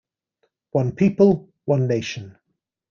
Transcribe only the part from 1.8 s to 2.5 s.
nation.